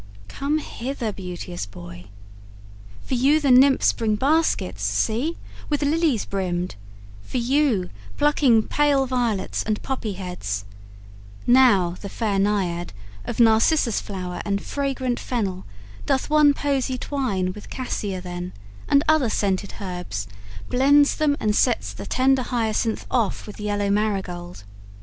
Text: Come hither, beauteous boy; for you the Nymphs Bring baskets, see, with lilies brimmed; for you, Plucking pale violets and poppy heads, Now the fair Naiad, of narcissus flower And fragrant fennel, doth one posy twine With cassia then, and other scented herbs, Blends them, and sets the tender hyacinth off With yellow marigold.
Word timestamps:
Come 0.29 0.57
hither, 0.57 1.11
beauteous 1.13 1.67
boy; 1.67 2.05
for 3.05 3.13
you 3.13 3.39
the 3.39 3.51
Nymphs 3.51 3.93
Bring 3.93 4.15
baskets, 4.15 4.81
see, 4.81 5.37
with 5.69 5.83
lilies 5.83 6.25
brimmed; 6.25 6.73
for 7.21 7.37
you, 7.37 7.91
Plucking 8.17 8.63
pale 8.63 9.05
violets 9.05 9.61
and 9.61 9.79
poppy 9.83 10.13
heads, 10.13 10.65
Now 11.45 11.97
the 12.01 12.09
fair 12.09 12.39
Naiad, 12.39 12.93
of 13.25 13.39
narcissus 13.39 14.01
flower 14.01 14.41
And 14.43 14.59
fragrant 14.63 15.19
fennel, 15.19 15.65
doth 16.07 16.31
one 16.31 16.55
posy 16.55 16.97
twine 16.97 17.53
With 17.53 17.69
cassia 17.69 18.21
then, 18.21 18.53
and 18.89 19.03
other 19.07 19.29
scented 19.29 19.75
herbs, 19.79 20.27
Blends 20.67 21.15
them, 21.17 21.37
and 21.39 21.55
sets 21.55 21.93
the 21.93 22.07
tender 22.07 22.41
hyacinth 22.41 23.05
off 23.11 23.45
With 23.45 23.59
yellow 23.59 23.91
marigold. 23.91 24.63